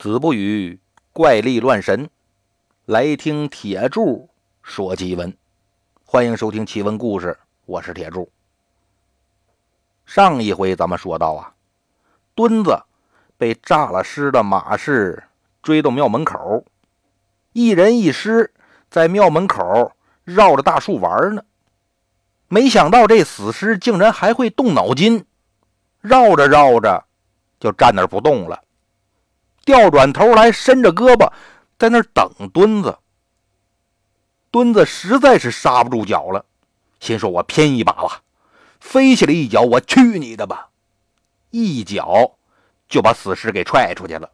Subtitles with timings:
[0.00, 0.80] 子不语
[1.12, 2.08] 怪力乱神，
[2.86, 4.30] 来听铁柱
[4.62, 5.36] 说奇闻。
[6.06, 8.32] 欢迎收听奇闻故事，我是铁柱。
[10.06, 11.52] 上一回咱们说到啊，
[12.34, 12.82] 墩子
[13.36, 15.22] 被诈了尸的马氏
[15.62, 16.64] 追到庙门口，
[17.52, 18.54] 一人一尸
[18.88, 19.92] 在庙门口
[20.24, 21.44] 绕着大树玩呢。
[22.48, 25.26] 没想到这死尸竟然还会动脑筋，
[26.00, 27.04] 绕着绕着
[27.58, 28.64] 就站那不动了。
[29.70, 31.30] 调转头来，伸着胳膊
[31.78, 32.98] 在那儿等墩子。
[34.50, 36.44] 墩子实在是刹不住脚了，
[36.98, 38.20] 心说：“我拼一把吧！”
[38.80, 40.70] 飞起来一脚，我去你的吧！
[41.50, 42.32] 一脚
[42.88, 44.28] 就把死尸给踹出去了。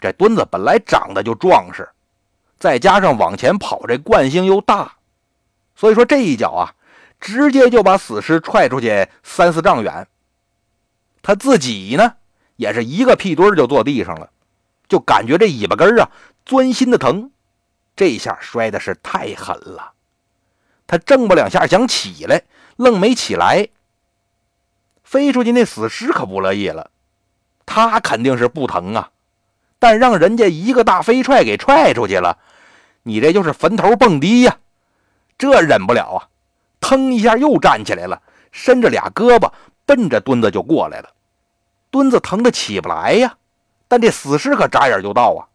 [0.00, 1.88] 这墩子本来长得就壮实，
[2.58, 4.96] 再加上往前跑这惯性又大，
[5.76, 6.74] 所以说这一脚啊，
[7.20, 10.08] 直接就把死尸踹出去三四丈远。
[11.22, 12.14] 他自己呢？
[12.58, 14.28] 也是一个屁墩儿就坐地上了，
[14.88, 16.10] 就感觉这尾巴根啊
[16.44, 17.30] 钻心的疼，
[17.94, 19.92] 这下摔的是太狠了。
[20.88, 22.42] 他挣不两下想起来，
[22.76, 23.68] 愣没起来。
[25.04, 26.90] 飞出去那死尸可不乐意了，
[27.64, 29.10] 他肯定是不疼啊，
[29.78, 32.36] 但让人家一个大飞踹给踹出去了，
[33.04, 34.58] 你这就是坟头蹦迪呀，
[35.38, 36.28] 这忍不了啊！
[36.80, 39.52] 腾一下又站起来了，伸着俩胳膊
[39.86, 41.10] 奔着墩子就过来了。
[41.98, 43.36] 墩子疼得起不来呀，
[43.88, 45.50] 但这死尸可眨眼就到啊，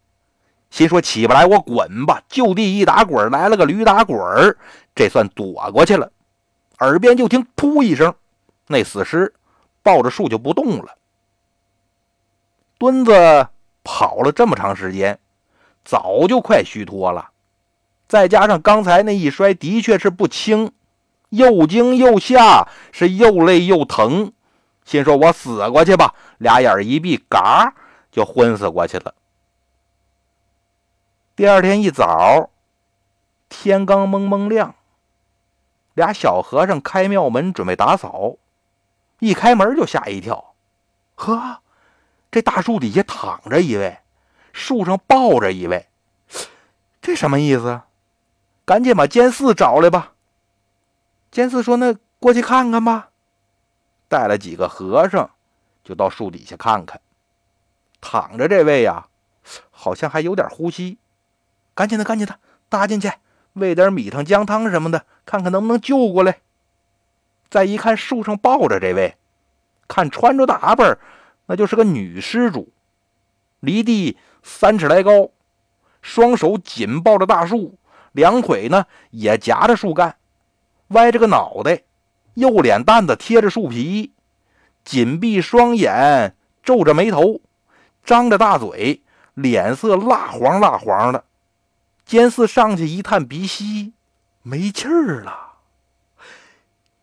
[0.68, 4.54] 心说起不来我滚吧，就地一打滚，来了个驴打滚儿，
[4.94, 6.12] 这算躲过去了。
[6.80, 8.14] 耳边就听噗一声，
[8.66, 9.32] 那死尸
[9.82, 10.98] 抱着树就不动了。
[12.76, 13.48] 墩子
[13.82, 15.18] 跑了这么长时间，
[15.82, 17.30] 早就快虚脱了，
[18.06, 20.72] 再加上刚才那一摔的确是不轻，
[21.30, 24.33] 又惊又吓，是又累又疼。
[24.84, 27.74] 心说：“我死过去吧。”俩眼一闭，嘎
[28.10, 29.14] 就昏死过去了。
[31.36, 32.50] 第二天一早，
[33.48, 34.74] 天刚蒙蒙亮，
[35.94, 38.36] 俩小和尚开庙门准备打扫，
[39.18, 40.54] 一开门就吓一跳，
[41.14, 41.60] 呵，
[42.30, 43.98] 这大树底下躺着一位，
[44.52, 45.88] 树上抱着一位，
[47.00, 47.80] 这什么意思？
[48.64, 50.12] 赶紧把监寺找来吧。
[51.30, 53.10] 监寺说：“那过去看看吧。”
[54.08, 55.30] 带了几个和尚，
[55.82, 57.00] 就到树底下看看。
[58.00, 59.08] 躺着这位呀，
[59.70, 60.98] 好像还有点呼吸。
[61.74, 62.38] 赶紧的，赶紧的，
[62.68, 63.10] 搭进去，
[63.54, 66.38] 喂点米汤、姜汤什么的，看看能不能救过来。
[67.50, 69.16] 再一看，树上抱着这位，
[69.88, 70.98] 看穿着打扮，
[71.46, 72.72] 那就是个女施主，
[73.60, 75.30] 离地三尺来高，
[76.02, 77.78] 双手紧抱着大树，
[78.12, 80.16] 两腿呢也夹着树干，
[80.88, 81.82] 歪着个脑袋。
[82.34, 84.12] 右脸蛋子贴着树皮，
[84.84, 87.40] 紧闭双眼，皱着眉头，
[88.04, 89.02] 张着大嘴，
[89.34, 91.24] 脸色蜡黄蜡黄的。
[92.04, 93.92] 监寺上去一探鼻息，
[94.42, 95.52] 没气儿了。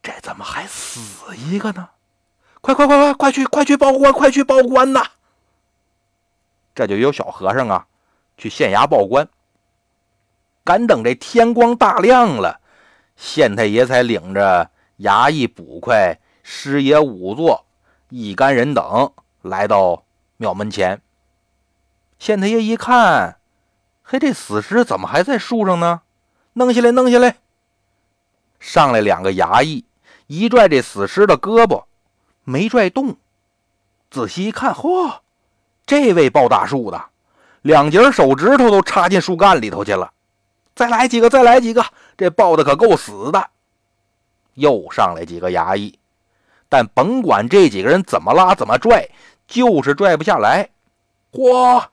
[0.04, 1.90] 这怎么还死一个呢？
[2.60, 5.04] 快快快快快去快去报官，快去报官呐！
[6.76, 7.88] 这就有小和尚啊，
[8.38, 9.28] 去县衙报官。
[10.64, 12.60] 赶等这天光大亮了，
[13.16, 14.70] 县太爷才领着。
[15.02, 17.66] 衙役、捕快、师爷、仵作
[18.10, 20.04] 一干人等来到
[20.38, 21.02] 庙门前。
[22.20, 23.40] 县太爷一看，
[24.04, 26.02] 嘿，这死尸怎么还在树上呢？
[26.54, 27.38] 弄下来，弄下来！
[28.60, 29.86] 上来两个衙役，
[30.28, 31.86] 一拽这死尸的胳膊，
[32.44, 33.16] 没拽动。
[34.12, 35.20] 仔细一看，嚯，
[35.86, 37.06] 这位抱大树的，
[37.62, 40.12] 两截手指头都插进树干里头去了。
[40.76, 41.84] 再来几个，再来几个，
[42.18, 43.50] 这抱的可够死的。
[44.56, 45.98] 又上来几个衙役，
[46.70, 49.10] 但甭管这几个人怎么拉怎么拽，
[49.48, 50.70] 就是拽不下来。
[51.32, 51.86] 嚯，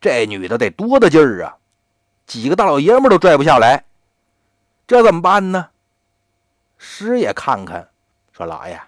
[0.00, 1.56] 这女的得多大劲儿啊！
[2.26, 3.84] 几个大老爷们都拽不下来，
[4.86, 5.70] 这怎么办呢？
[6.78, 7.90] 师爷看看，
[8.32, 8.80] 说：“老爷，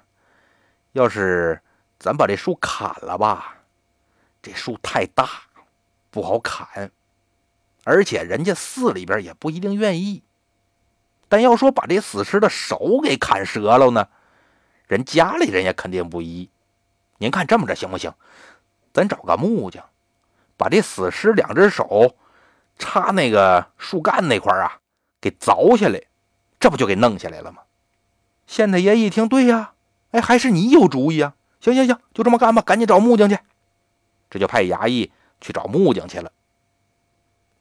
[0.93, 1.61] 要是
[1.99, 3.57] 咱把这树砍了吧，
[4.41, 5.29] 这树太大，
[6.11, 6.91] 不好砍，
[7.85, 10.23] 而且人家寺里边也不一定愿意。”
[11.33, 14.07] 但要说把这死尸的手给砍折了呢，
[14.87, 16.51] 人家里人也肯定不依。
[17.17, 18.13] 您看这么着行不行？
[18.93, 19.83] 咱找个木匠，
[20.59, 22.17] 把这死尸两只手
[22.79, 24.77] 插那个树干那块啊，
[25.23, 26.03] 给凿下来，
[26.61, 27.63] 这不就给弄下来了吗？
[28.47, 29.73] 县太爷一听，对呀，
[30.11, 31.33] 哎，还是你有主意啊！
[31.61, 33.39] 行行行，就这么干吧，赶紧找木匠去。
[34.29, 36.31] 这就派衙役去找木匠去了。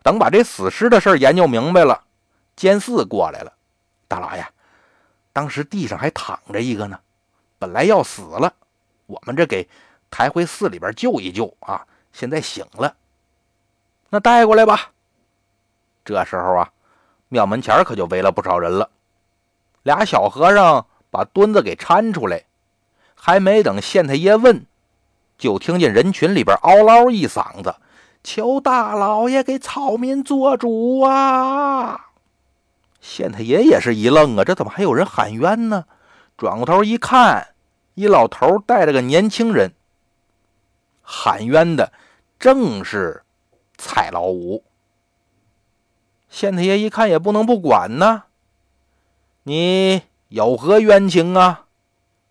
[0.03, 2.03] 等把这死尸的事研究明白了，
[2.57, 3.53] 监寺过来了。
[4.11, 4.45] 大老爷，
[5.31, 6.99] 当时地上还躺着一个呢，
[7.57, 8.53] 本来要死了，
[9.05, 9.65] 我们这给
[10.09, 12.93] 抬回寺里边救一救啊，现在醒了，
[14.09, 14.91] 那带过来吧。
[16.03, 16.69] 这时候啊，
[17.29, 18.89] 庙门前可就围了不少人了。
[19.83, 22.43] 俩小和尚把墩子给搀出来，
[23.15, 24.65] 还没等县太爷问，
[25.37, 27.77] 就听见人群里边嗷嗷一嗓子
[28.25, 32.07] ：“求大老爷给草民做主啊！”
[33.01, 35.86] 县太爷也是一愣啊，这怎么还有人喊冤呢？
[36.38, 37.50] 转过头一看，
[37.95, 39.74] 一老头带着个年轻人。
[41.01, 41.92] 喊冤的
[42.39, 43.24] 正是
[43.77, 44.63] 蔡老五。
[46.30, 48.24] 县太爷一看也不能不管呢，
[49.44, 51.65] 你有何冤情啊？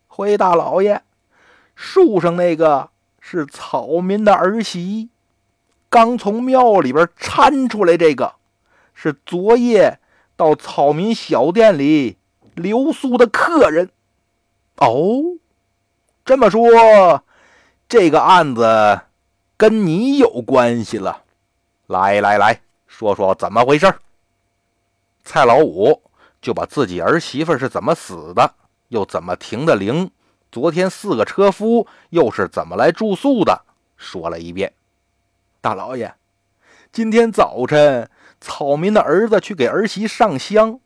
[0.06, 1.02] 回大老爷，
[1.74, 2.90] 树上那个
[3.20, 5.10] 是草民的儿媳，
[5.88, 7.96] 刚从庙里边搀出来。
[7.96, 8.34] 这个
[8.94, 9.98] 是昨夜
[10.40, 12.16] 到草民小店里
[12.54, 13.90] 留宿的客人。
[14.76, 15.36] 哦，
[16.24, 17.22] 这么说。
[17.86, 19.02] 这个案子
[19.58, 21.24] 跟你有关系了，
[21.88, 23.92] 来来来说说怎么回事
[25.24, 26.00] 蔡老五
[26.40, 28.54] 就把自己儿媳妇是怎么死的，
[28.88, 30.10] 又怎么停的灵，
[30.50, 33.60] 昨天四个车夫又是怎么来住宿的，
[33.98, 34.72] 说了一遍。
[35.60, 36.14] 大老爷，
[36.90, 38.08] 今天早晨
[38.40, 40.80] 草民的儿子去给儿媳上香，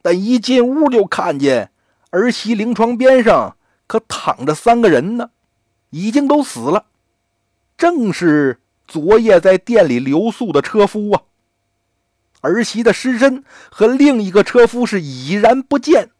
[0.00, 1.70] 但一进屋就看见
[2.10, 5.30] 儿媳灵床边上可躺着三个人呢。
[5.90, 6.84] 已经都死了，
[7.76, 11.22] 正是昨夜在店里留宿的车夫啊。
[12.42, 16.10] 儿媳的尸身和另一个车夫是已然不见。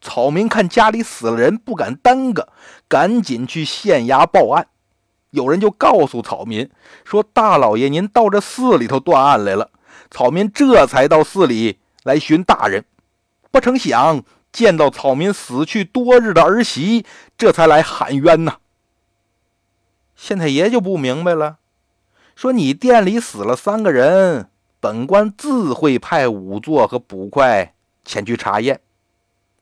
[0.00, 2.48] 草民看家里死了人，不敢耽搁，
[2.86, 4.68] 赶紧去县衙报案。
[5.30, 6.70] 有人就告诉草民
[7.04, 9.70] 说：“大老爷您到这寺里头断案来了。”
[10.10, 12.84] 草民这才到寺里来寻大人，
[13.50, 14.22] 不成想
[14.52, 17.04] 见到草民死去多日的儿媳，
[17.38, 18.58] 这才来喊冤呐。
[20.16, 21.58] 县太爷就不明白了，
[22.34, 24.50] 说：“你店里死了三个人，
[24.80, 28.80] 本官自会派仵作和捕快前去查验。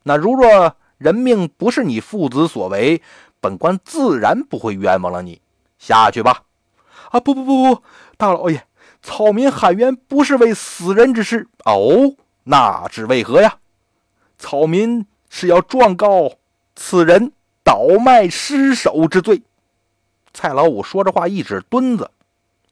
[0.03, 3.03] 那如若人命不是你父子所为，
[3.41, 5.41] 本官自然不会冤枉了你。
[5.79, 6.43] 下去吧。”
[7.11, 7.83] 啊，不不不不，
[8.19, 8.67] 大老爷，
[9.09, 12.15] 草民喊冤不是为死人之事哦，
[12.45, 13.57] 那是为何呀？
[14.39, 16.35] 草民是要状告
[16.77, 17.33] 此人
[17.65, 19.41] 倒卖尸首之罪。
[20.35, 22.11] 蔡老五说着话，一指墩子：“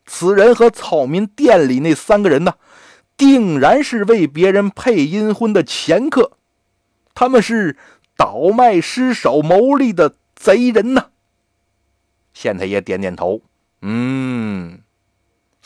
[0.05, 2.57] 此人和草民店里那三个人呢，
[3.17, 6.33] 定然是为别人配阴婚的前客，
[7.15, 7.79] 他们是
[8.15, 11.07] 倒卖尸首牟利的贼人呢。”
[12.35, 13.41] 县太爷点点头
[13.81, 14.81] ：“嗯，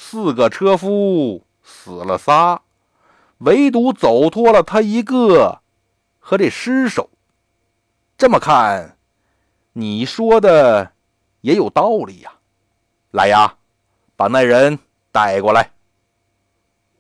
[0.03, 2.63] 四个车夫死了仨，
[3.39, 5.61] 唯独走脱了他一个
[6.19, 7.11] 和这尸首。
[8.17, 8.97] 这么看，
[9.75, 10.93] 你说的……”
[11.43, 12.33] 也有道理呀，
[13.13, 13.57] 来呀，
[14.17, 14.79] 把那人
[15.13, 15.71] 带过来。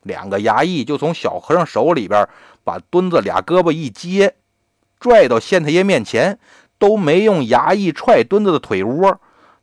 [0.02, 2.28] 两个衙役就从小和尚手里边
[2.64, 4.36] 把墩子俩胳膊一接，
[4.98, 6.38] 拽到县太爷面前，
[6.78, 9.20] 都没用衙役踹墩子的腿窝，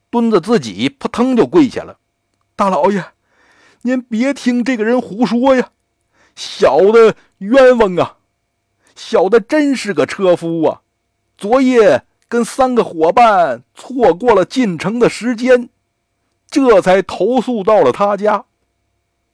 [0.10, 1.98] 墩子自己扑腾就跪下了。
[2.56, 3.04] 大老爷，
[3.88, 5.69] 您别听这个人胡说呀，
[6.36, 8.18] 小的冤枉啊，
[8.98, 10.81] 小的真是个车夫啊，
[11.38, 12.04] 昨夜。
[12.30, 15.69] 跟三个伙伴错过了进城的时间，
[16.50, 18.44] 这才投宿到了他家。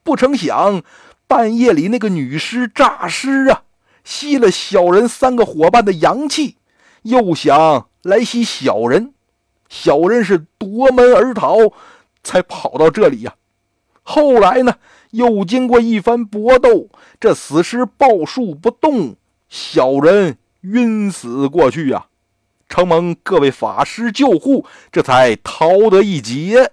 [0.04, 0.84] 不成想，
[1.26, 3.64] 半夜里那个女尸诈尸啊，
[4.04, 6.58] 吸了小人三个伙伴的阳气，
[7.02, 9.16] 又想来吸小人，
[9.68, 11.58] 小人是夺门而逃，
[12.24, 13.34] 才跑到这里呀。
[14.04, 14.76] 后来呢，
[15.12, 19.16] 又经过一番搏斗，这死尸抱树不动，
[19.50, 22.08] 小人晕死过去呀。
[22.70, 26.72] 承蒙各位法师救护，这才逃得一劫。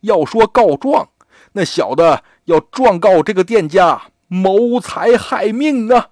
[0.00, 1.10] 要说告状，
[1.52, 6.10] 那小的要状告这个店家谋财害命啊！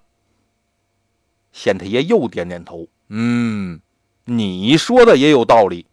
[1.51, 3.79] 县太爷又点点头，嗯，
[4.25, 5.87] 你说的也有道理。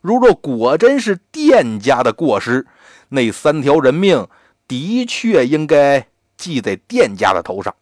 [0.00, 2.66] 如若果真是店家的过失，
[3.08, 4.26] 那三条人命
[4.66, 7.74] 的确应该记在店家的头上。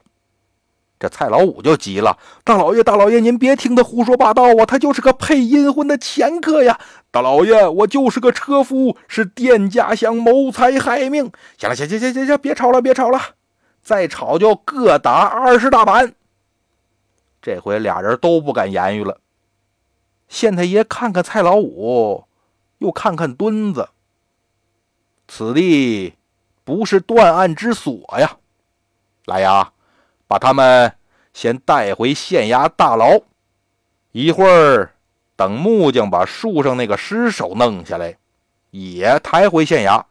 [0.98, 4.64] 这蔡老五就急了：“大老爷，大老爷，您别听他胡说八道啊！
[4.64, 6.80] 他就是个配阴婚的前客呀！
[7.10, 11.30] 大老爷，我就是个车夫，是店家想谋财害命。
[11.58, 13.20] 行了，行行行行行，别吵了，别吵了，
[13.82, 16.14] 再吵就各打二十大板。”
[17.42, 19.20] 这回俩人都不敢言语了。
[20.28, 22.24] 县太爷看看蔡老五，
[22.78, 23.90] 又看看墩子，
[25.28, 26.14] 此地
[26.64, 28.36] 不是断案之所呀！
[29.26, 29.72] 来呀！
[30.28, 30.92] 把他们
[31.32, 33.20] 先带回县衙大牢，
[34.10, 34.92] 一会儿
[35.36, 38.16] 等木匠把树上那个尸首弄下来，
[38.72, 40.04] 也抬回县衙。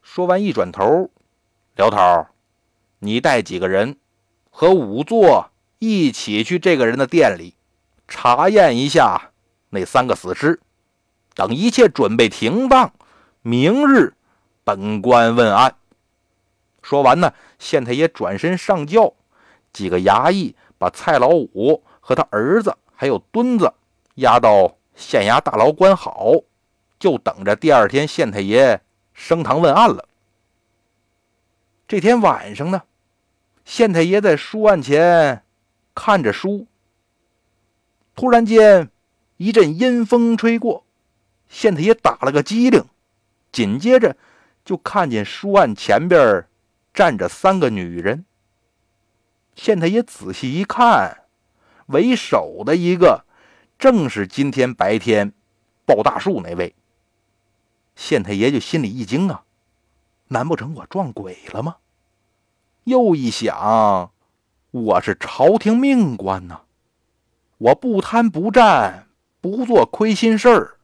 [0.00, 1.10] 说完，一转头，
[1.76, 2.26] 刘头，
[3.00, 3.98] 你带几个人
[4.48, 7.52] 和仵作一起去这个人的店里
[8.06, 9.30] 查验一下
[9.68, 10.58] 那三个死尸。
[11.34, 12.92] 等一切准备停当，
[13.42, 14.14] 明日
[14.68, 15.76] 本官问案。
[16.82, 19.14] 说完呢，县太爷转身上轿，
[19.72, 23.72] 几个衙役把蔡老五和他儿子还有墩子
[24.16, 26.34] 押到县衙大牢关好，
[26.98, 28.82] 就等着第二天县太爷
[29.14, 30.06] 升堂问案了。
[31.86, 32.82] 这天晚上呢，
[33.64, 35.42] 县太爷在书案前
[35.94, 36.66] 看着书，
[38.14, 38.90] 突然间
[39.38, 40.84] 一阵阴风吹过，
[41.48, 42.84] 县太爷打了个激灵，
[43.50, 44.14] 紧接着
[44.68, 46.46] 就看见书案前边
[46.92, 48.26] 站着三个女人。
[49.54, 51.22] 县太爷仔细一看，
[51.86, 53.24] 为首的一个
[53.78, 55.32] 正是今天白天
[55.86, 56.74] 抱大树那位。
[57.96, 59.44] 县太爷就心里一惊啊，
[60.26, 61.76] 难不成我撞鬼了吗？
[62.84, 64.12] 又一想，
[64.70, 66.60] 我是朝廷命官呐，
[67.56, 69.06] 我不贪不占，
[69.40, 70.76] 不做亏心事儿，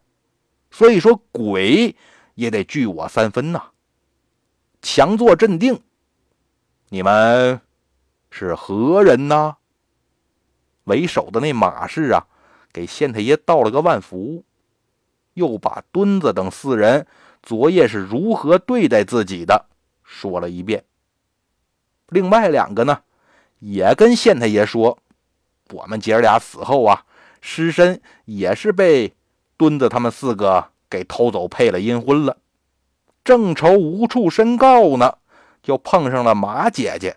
[0.70, 1.94] 所以说鬼
[2.34, 3.72] 也得惧我三分呐。
[4.84, 5.80] 强作镇定。
[6.90, 7.58] 你们
[8.30, 9.56] 是何人呢？
[10.84, 12.26] 为首的那马氏啊，
[12.70, 14.44] 给县太爷道了个万福，
[15.32, 17.06] 又把墩子等四人
[17.42, 19.64] 昨夜是如何对待自己的
[20.02, 20.84] 说了一遍。
[22.08, 23.00] 另外两个呢，
[23.60, 24.98] 也跟县太爷说，
[25.70, 27.06] 我们姐儿俩死后啊，
[27.40, 29.14] 尸身也是被
[29.56, 32.36] 墩子他们四个给偷走，配了阴婚了，
[33.24, 35.18] 正愁无处申告呢。
[35.62, 37.16] 就碰上了马姐姐，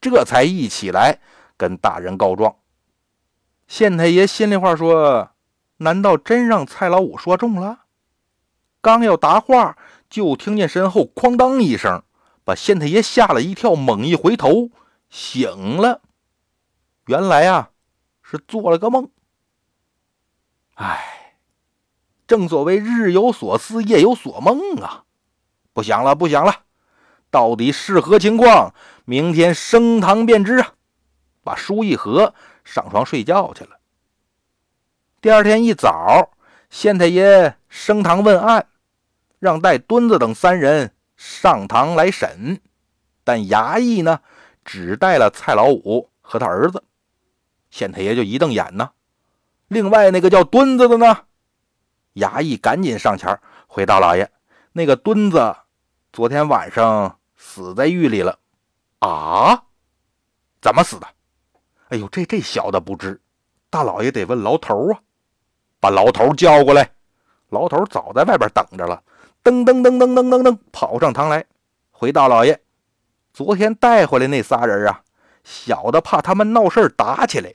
[0.00, 1.18] 这才一起来
[1.56, 2.54] 跟大人告状。
[3.66, 5.30] 县太爷心里话说
[5.78, 7.86] ：“难道真让蔡老五说中了？”
[8.80, 9.76] 刚要答话，
[10.08, 12.04] 就听见身后“哐当”一声，
[12.44, 14.70] 把县太爷吓了一跳，猛一回头，
[15.10, 16.02] 醒了。
[17.06, 17.70] 原来啊，
[18.22, 19.10] 是做了个梦。
[20.74, 21.36] 唉，
[22.28, 25.04] 正所谓日有所思，夜有所梦啊！
[25.72, 26.54] 不想了，不想了。
[27.30, 28.74] 到底是何情况？
[29.04, 30.74] 明天升堂便知啊！
[31.42, 33.78] 把书一合，上床睡觉去了。
[35.20, 36.30] 第二天一早，
[36.70, 38.66] 县太爷升堂问案，
[39.38, 42.60] 让带墩子等三人上堂来审，
[43.24, 44.20] 但衙役呢，
[44.64, 46.84] 只带了蔡老五和他儿子。
[47.70, 48.90] 县太爷就一瞪眼呢。
[49.68, 51.24] 另外那个叫墩子的呢？
[52.14, 54.30] 衙役赶紧上前回大老爷
[54.72, 55.56] ：“那个墩子
[56.12, 58.38] 昨天晚上。”死在狱里了，
[59.00, 59.64] 啊？
[60.60, 61.06] 怎么死的？
[61.88, 63.20] 哎呦，这这小的不知，
[63.68, 65.00] 大老爷得问牢头啊！
[65.80, 66.88] 把牢头叫过来。
[67.48, 69.02] 牢头早在外边等着了，
[69.42, 71.44] 噔噔噔噔噔噔噔跑上堂来，
[71.90, 72.62] 回大老爷，
[73.32, 75.02] 昨天带回来那仨人啊，
[75.42, 77.52] 小的怕他们闹事打起来，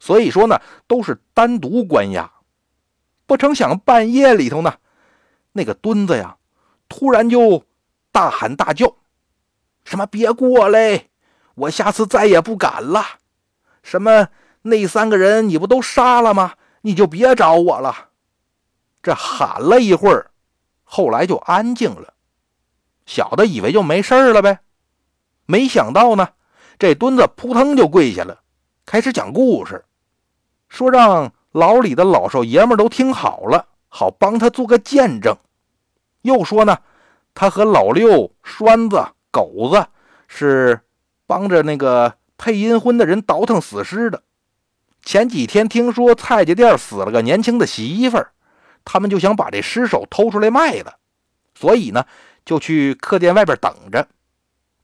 [0.00, 2.30] 所以说呢，都是单独关押。
[3.26, 4.74] 不成想半夜里头呢，
[5.52, 6.36] 那个墩子呀，
[6.90, 7.64] 突然就
[8.12, 8.96] 大喊大叫。
[9.84, 10.04] 什么？
[10.04, 11.06] 别过来！
[11.54, 13.02] 我下次再也不敢了。
[13.82, 14.28] 什么？
[14.62, 16.52] 那三个人你不都杀了吗？
[16.82, 18.10] 你就别找我了。
[19.02, 20.30] 这喊了一会儿，
[20.84, 22.12] 后来就安静了。
[23.06, 24.60] 小的以为就没事了呗，
[25.46, 26.28] 没想到呢，
[26.78, 28.40] 这墩子扑腾就跪下了，
[28.84, 29.84] 开始讲故事，
[30.68, 35.34] 说让牢里的老少爷们都听好了，好帮他做个见证。
[36.22, 36.78] 又说呢，
[37.34, 39.04] 他和老六栓子。
[39.32, 39.86] 狗子
[40.26, 40.80] 是
[41.24, 44.24] 帮着那个配阴婚的人倒腾死尸的。
[45.04, 48.32] 前几天听说蔡家店死了个年轻的媳妇儿，
[48.84, 50.96] 他们就想把这尸首偷出来卖了，
[51.54, 52.04] 所以呢
[52.44, 54.08] 就去客店外边等着，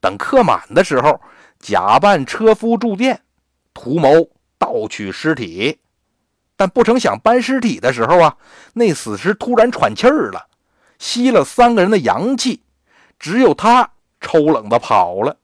[0.01, 1.21] 等客满的时候，
[1.59, 3.21] 假扮车夫住店，
[3.75, 5.81] 图谋盗取尸体。
[6.55, 8.37] 但不成想搬尸体的时候啊，
[8.75, 10.47] 那死尸突然喘气儿了，
[10.99, 12.63] 吸了三个人的阳气，
[13.19, 13.93] 只有他。
[14.19, 15.37] 抽冷子跑了，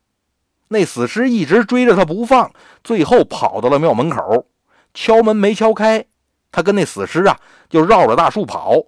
[0.68, 2.50] 那死尸一直追着他不放，
[2.82, 4.46] 最后跑到了庙门口，
[4.94, 6.06] 敲门没敲开，
[6.50, 8.82] 他跟那死尸啊就绕着大树跑，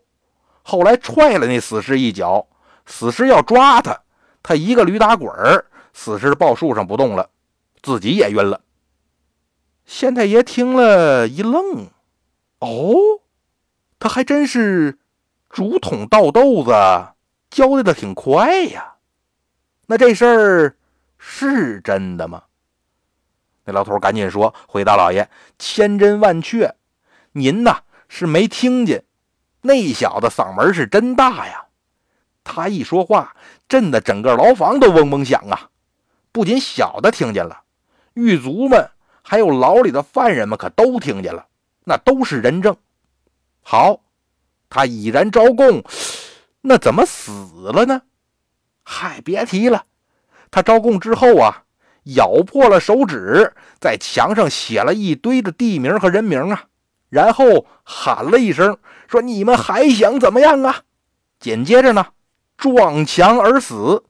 [0.62, 2.48] 后来踹了那死尸一脚，
[2.86, 4.00] 死尸要抓他，
[4.42, 7.28] 他一个驴打滚儿，死尸抱树上不动了，
[7.82, 8.62] 自己也晕了。
[9.84, 11.88] 县太爷听了一愣，
[12.60, 12.94] 哦，
[14.00, 14.98] 他还真是
[15.54, 16.72] 竹筒倒豆子，
[17.48, 18.94] 交代的挺快呀。
[19.86, 20.76] 那这事儿
[21.16, 22.42] 是真的吗？
[23.64, 26.74] 那老头赶紧说：“回大老爷，千真万确，
[27.30, 29.04] 您呐是没听见。
[29.60, 31.66] 那小子嗓门是真大呀，
[32.42, 33.36] 他一说话，
[33.68, 35.70] 震得整个牢房都嗡嗡响啊！
[36.32, 37.62] 不仅小的听见了，
[38.14, 38.90] 狱卒们
[39.22, 41.46] 还有牢里的犯人们可都听见了，
[41.84, 42.76] 那都是人证。
[43.62, 44.00] 好，
[44.74, 45.84] 他已然招供，
[46.62, 47.30] 那怎么死
[47.70, 48.02] 了呢？
[48.82, 49.84] 嗨，别提了，
[50.50, 51.62] 他招供之后啊，
[52.16, 56.64] 咬破了手指，在墙上写了一堆的地名和人名啊，
[57.08, 58.76] 然后喊了一声，
[59.06, 60.82] 说：“你们还想怎么样啊？”
[61.38, 62.08] 紧接着呢。
[62.56, 64.02] 撞墙而死，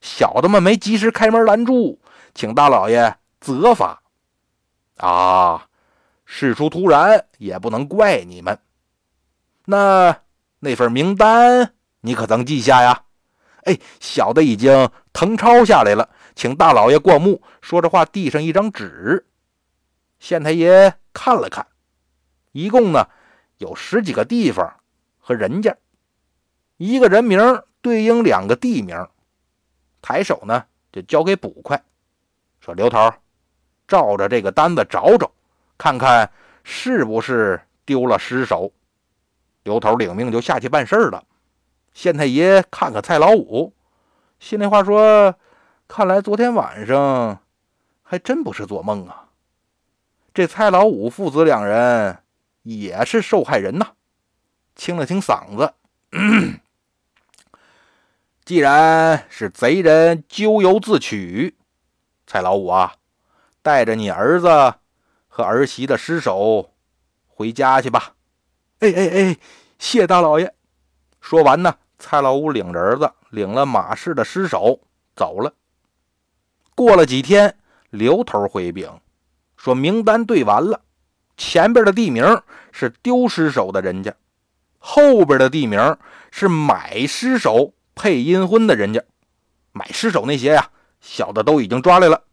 [0.00, 1.98] 小的们没及时开门拦住，
[2.32, 4.00] 请大老爷责罚。
[4.98, 5.66] 啊，
[6.24, 8.56] 事出突然，也不能怪你们。
[9.66, 10.22] 那
[10.60, 13.02] 那份名单你可曾记下呀？
[13.64, 17.42] 哎，小的已经誊抄下来了，请大老爷过目。
[17.60, 19.26] 说着话，递上一张纸。
[20.18, 21.66] 县太爷看了看，
[22.52, 23.06] 一共呢
[23.58, 24.80] 有十几个地方
[25.18, 25.76] 和人家，
[26.78, 27.62] 一个人名。
[27.82, 29.06] 对应两个地名，
[30.02, 31.80] 抬手呢就交给捕快，
[32.58, 33.12] 说：“刘头，
[33.86, 35.30] 照着这个单子找找，
[35.78, 36.28] 看看
[36.64, 38.72] 是不是丢了尸首。”
[39.66, 41.24] 刘头领命就下去办事了。
[41.92, 43.74] 县太爷看看蔡老五，
[44.38, 45.34] 心里话说
[45.88, 47.40] ：“看来昨天晚上
[48.04, 49.30] 还真不是做梦啊。
[50.32, 52.18] 这蔡老五父子两人
[52.62, 53.88] 也是受害人呐。”
[54.76, 55.74] 清了清嗓子。
[58.44, 61.56] 既然是贼人咎由自取，
[62.24, 62.94] 蔡老五啊，
[63.62, 64.74] 带着你儿子
[65.26, 66.70] 和儿媳的尸首
[67.26, 68.12] 回家去吧。
[68.80, 69.36] 哎哎哎，
[69.78, 70.54] 谢大老爷。
[71.20, 74.80] 说完呢，蔡老五领着儿子，领了马氏的尸首
[75.14, 75.52] 走了。
[76.74, 77.56] 过了几天，
[77.90, 79.00] 刘头回禀
[79.56, 80.82] 说，名单对完了，
[81.36, 84.14] 前边的地名是丢尸首的人家，
[84.78, 85.96] 后边的地名
[86.30, 87.72] 是买尸首。
[87.98, 89.02] 配阴婚的人家，
[89.72, 90.68] 买尸首那些呀，
[91.00, 92.24] 小的都已经抓来了。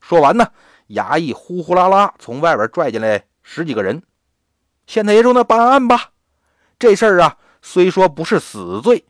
[0.00, 0.50] 说完呢，
[0.88, 4.02] 衙役呼呼啦啦从外边拽进来十几个人。
[4.86, 6.10] 县太爷说：“那办案吧，
[6.78, 9.04] 这事儿啊，虽说不是死罪，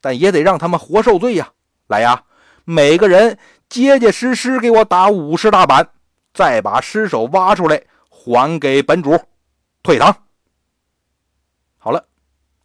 [0.00, 1.52] 但也得让他们活受罪呀。
[1.88, 2.24] 来呀，
[2.64, 5.88] 每个人结结实实给我打五十大板，
[6.32, 9.18] 再把尸首挖出来还给本主，
[9.82, 10.14] 退堂。”
[11.78, 12.04] 好了，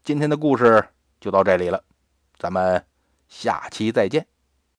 [0.03, 0.83] 今天的故事
[1.19, 1.83] 就到这里了。
[2.37, 2.83] 咱们
[3.27, 4.25] 下期再见。